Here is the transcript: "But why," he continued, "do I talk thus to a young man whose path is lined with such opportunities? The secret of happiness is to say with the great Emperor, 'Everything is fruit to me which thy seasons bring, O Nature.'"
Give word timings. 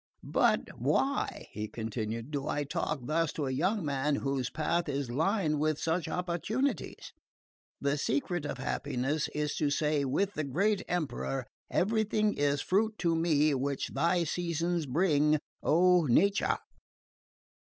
"But 0.23 0.61
why," 0.79 1.45
he 1.51 1.67
continued, 1.67 2.31
"do 2.31 2.47
I 2.47 2.63
talk 2.63 3.01
thus 3.03 3.31
to 3.33 3.45
a 3.45 3.51
young 3.51 3.85
man 3.85 4.15
whose 4.15 4.49
path 4.49 4.89
is 4.89 5.11
lined 5.11 5.59
with 5.59 5.77
such 5.79 6.07
opportunities? 6.07 7.13
The 7.79 7.99
secret 7.99 8.43
of 8.43 8.57
happiness 8.57 9.27
is 9.35 9.53
to 9.57 9.69
say 9.69 10.03
with 10.03 10.33
the 10.33 10.43
great 10.43 10.81
Emperor, 10.87 11.45
'Everything 11.69 12.33
is 12.33 12.61
fruit 12.61 12.97
to 12.97 13.15
me 13.15 13.53
which 13.53 13.89
thy 13.89 14.23
seasons 14.23 14.87
bring, 14.87 15.37
O 15.61 16.05
Nature.'" 16.07 16.57